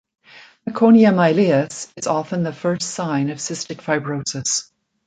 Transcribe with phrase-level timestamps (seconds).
[0.67, 4.71] Meconium ileus is often the first sign of cystic fibrosis.